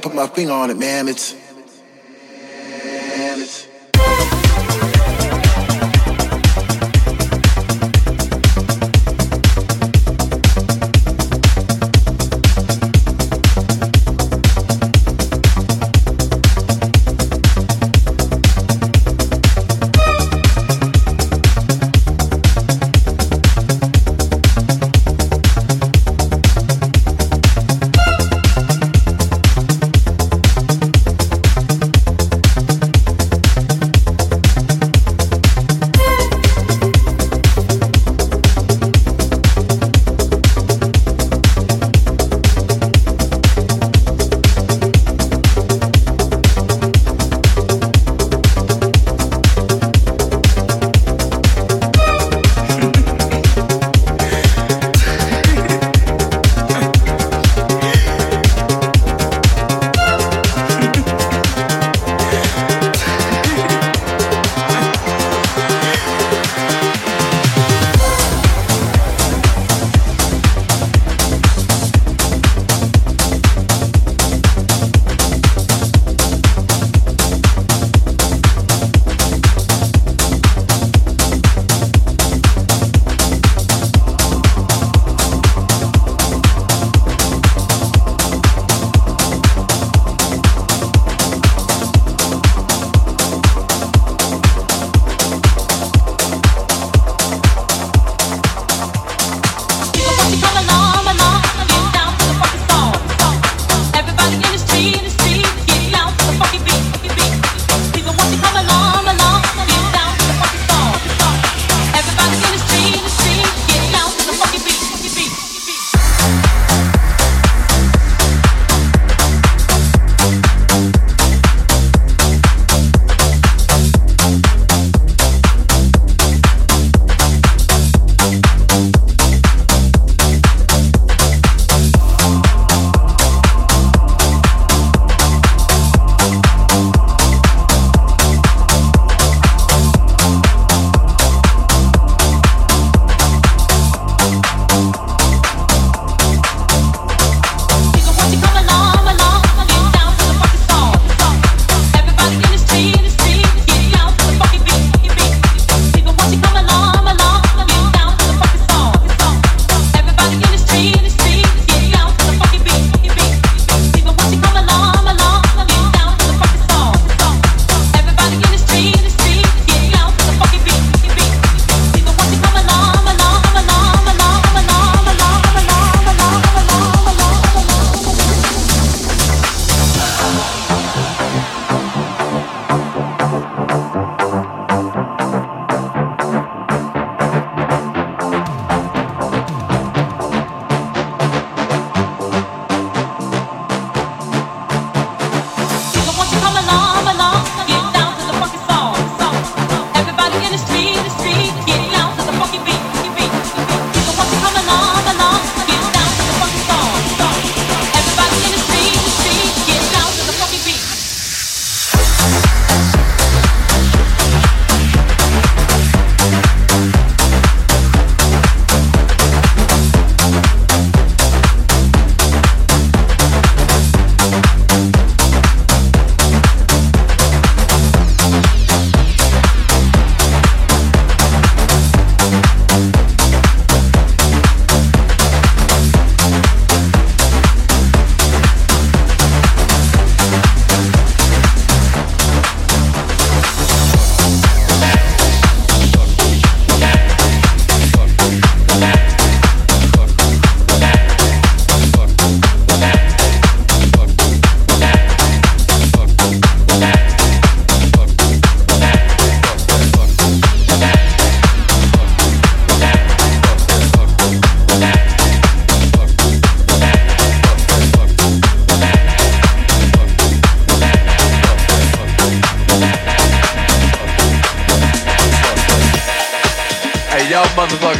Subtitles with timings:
[0.00, 1.08] Put my finger on it, man.
[1.08, 1.34] It's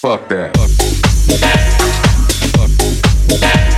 [0.00, 0.54] Fuck that.
[3.40, 3.69] Got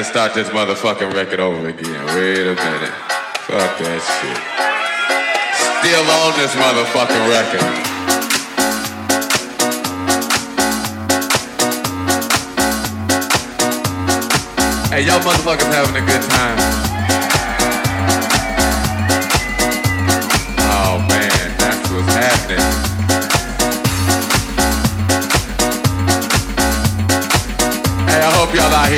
[0.00, 2.06] to start this motherfucking record over again.
[2.16, 2.94] Wait a minute.
[3.44, 4.38] Fuck that shit.
[5.76, 7.60] Still on this motherfucking record.
[14.90, 16.89] Hey, y'all motherfuckers having a good time?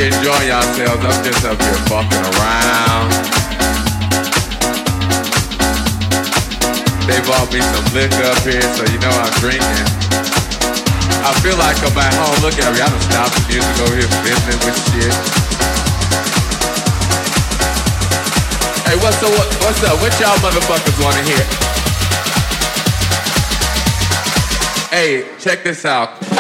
[0.03, 1.05] Enjoying yourselves.
[1.07, 3.09] I'm just up here fucking around.
[7.07, 9.87] They bought me some liquor up here, so you know I'm drinking.
[11.23, 12.35] I feel like I'm at home.
[12.43, 15.15] Look at me, I done stopped the music over here fiddling with shit.
[18.83, 19.31] Hey, what's up?
[19.63, 20.03] What's up?
[20.03, 21.43] What y'all motherfuckers wanna hear?
[24.91, 26.32] Hey, check this out.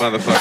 [0.00, 0.39] motherfucker.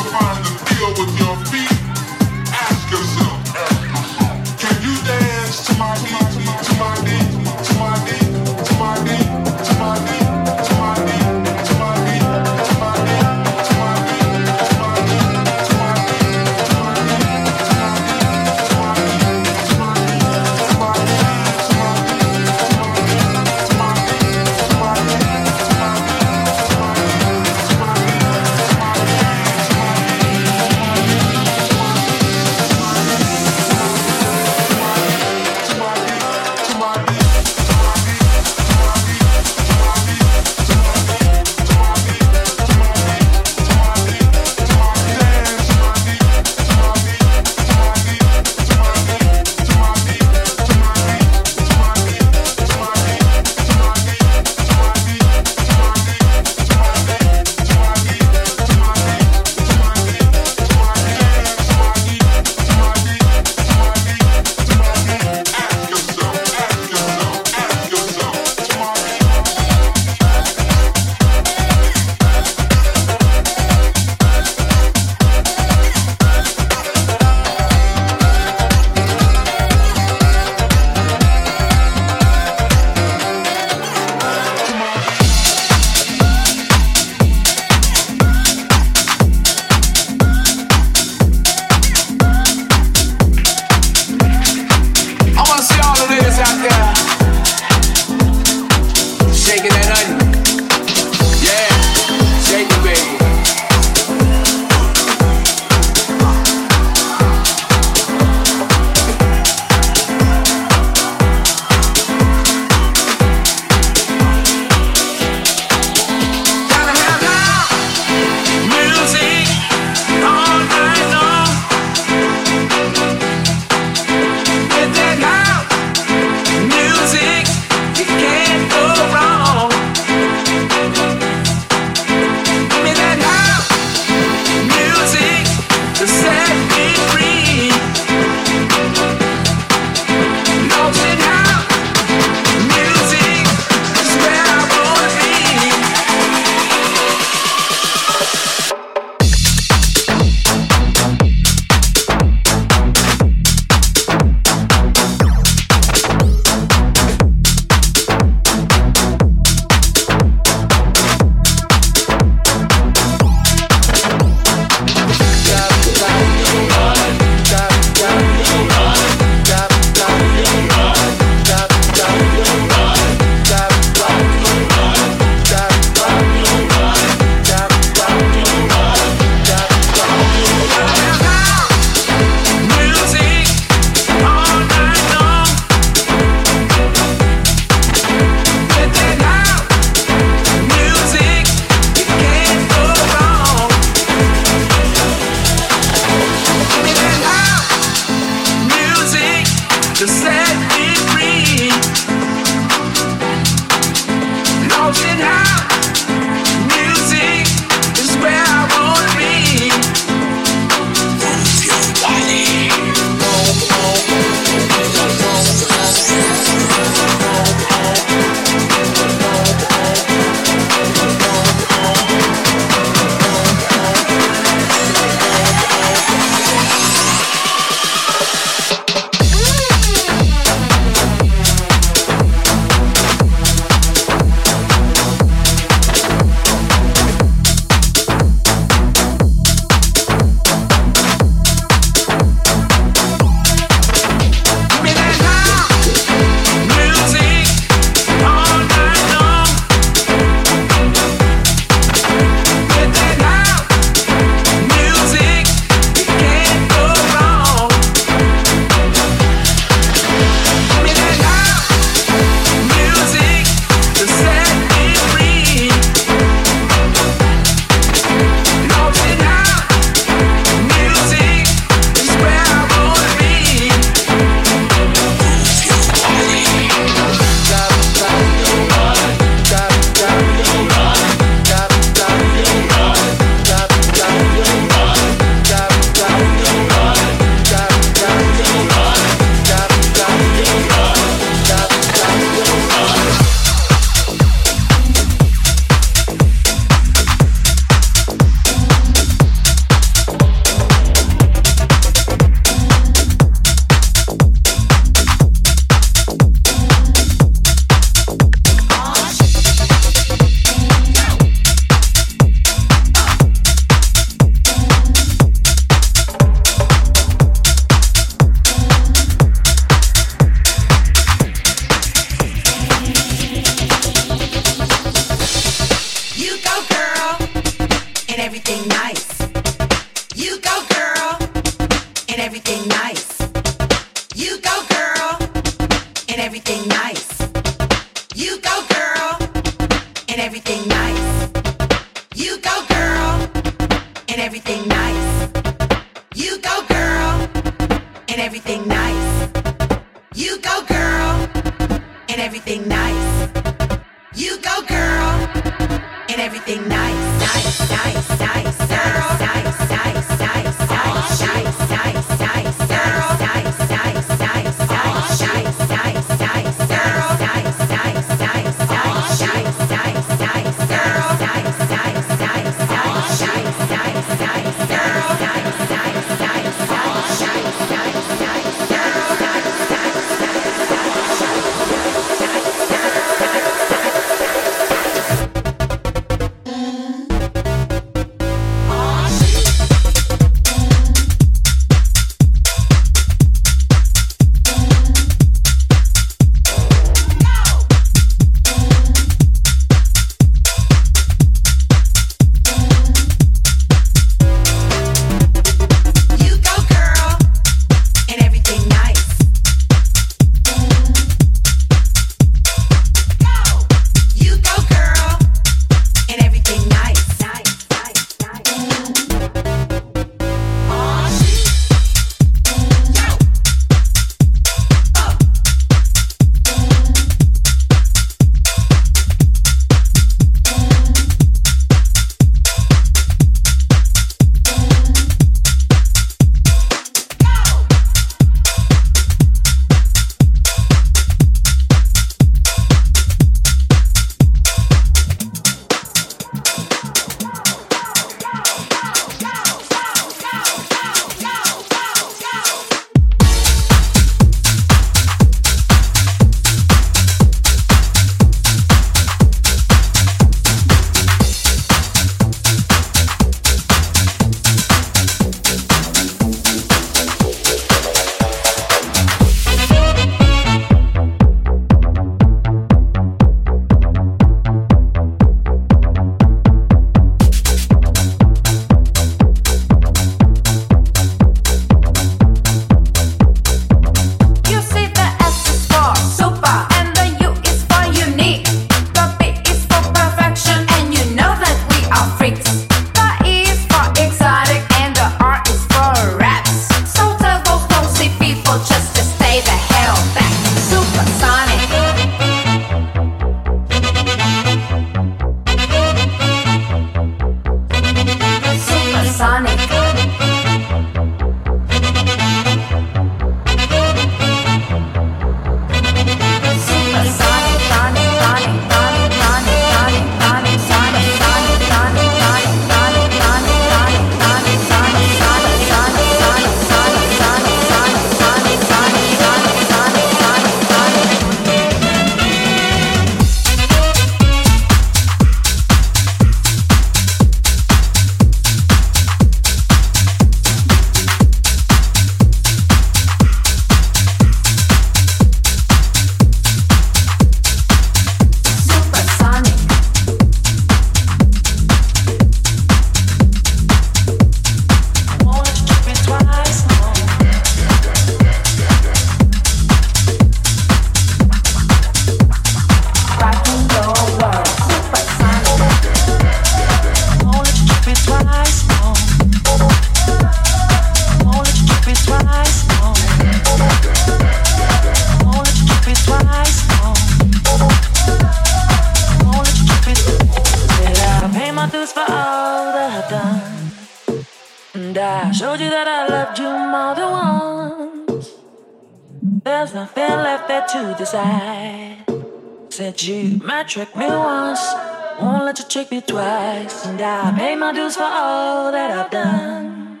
[590.46, 593.66] Keep this motherfucker going.
[593.66, 594.74] trick me once,
[595.20, 596.86] won't let you trick me twice.
[596.86, 600.00] And I paid my dues for all that I've done.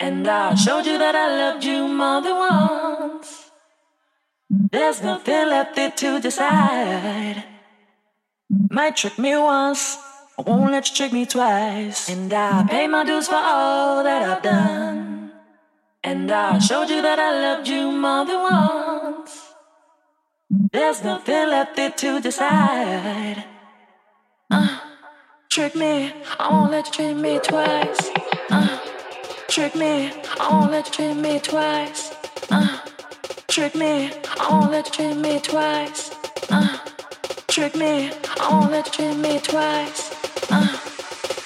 [0.00, 3.50] And I showed you that I loved you more than once.
[4.70, 7.44] There's nothing left there to decide.
[8.70, 9.98] Might trick me once,
[10.38, 12.08] I won't let you trick me twice.
[12.08, 15.32] And I paid my dues for all that I've done.
[16.02, 19.03] And I showed you that I loved you more than once.
[20.72, 23.44] There's nothing left there to decide.
[24.48, 24.78] Uh,
[25.50, 26.12] trick me.
[26.38, 28.10] I won't let you treat me twice.
[28.50, 28.78] Uh,
[29.48, 30.12] trick me.
[30.38, 32.14] I won't let you treat me twice.
[32.50, 32.78] Uh,
[33.48, 34.12] trick me.
[34.38, 36.12] I won't let you treat me twice.
[36.50, 36.78] Uh,
[37.48, 38.12] trick me.
[38.38, 40.50] I won't let you treat me twice.
[40.52, 40.78] Uh,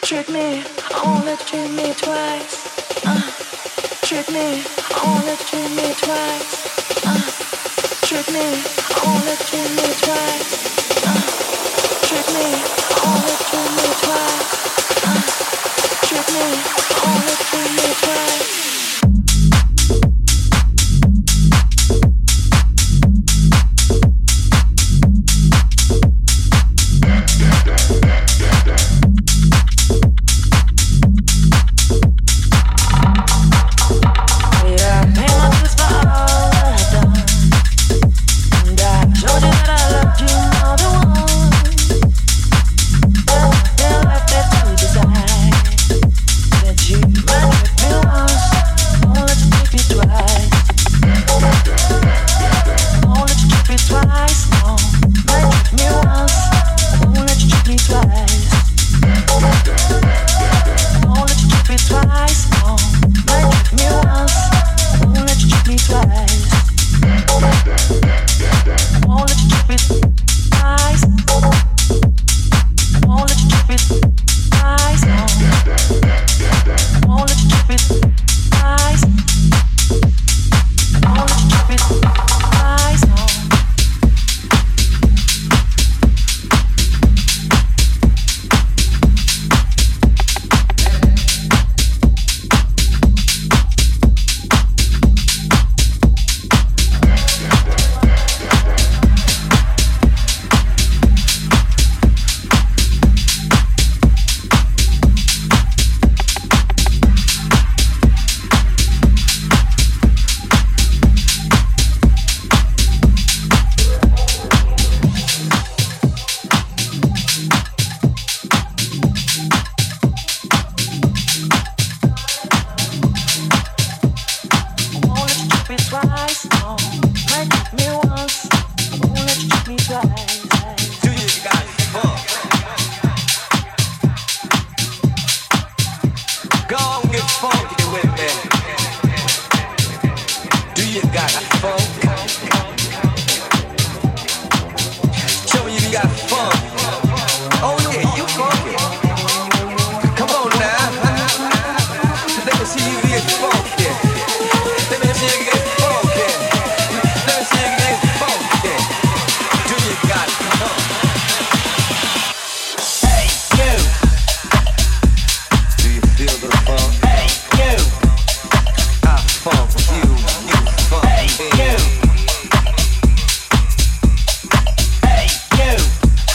[0.02, 0.62] trick me.
[0.92, 3.06] I won't let you treat me twice.
[3.06, 3.22] Uh,
[4.06, 4.62] trick me.
[4.92, 7.06] I won't let you treat me twice.
[7.06, 7.47] Uh,
[8.08, 8.40] trick me.
[8.40, 10.78] Let you treat me twice.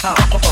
[0.06, 0.43] Uh,